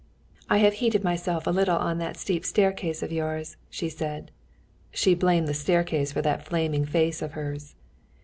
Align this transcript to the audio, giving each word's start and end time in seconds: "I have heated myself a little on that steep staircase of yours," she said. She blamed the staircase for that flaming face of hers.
"I 0.49 0.57
have 0.57 0.73
heated 0.81 1.03
myself 1.03 1.45
a 1.45 1.51
little 1.51 1.77
on 1.77 1.99
that 1.99 2.17
steep 2.17 2.43
staircase 2.43 3.03
of 3.03 3.11
yours," 3.11 3.55
she 3.69 3.87
said. 3.87 4.31
She 4.89 5.13
blamed 5.13 5.47
the 5.47 5.53
staircase 5.53 6.11
for 6.11 6.23
that 6.23 6.43
flaming 6.47 6.85
face 6.85 7.21
of 7.21 7.33
hers. 7.33 7.75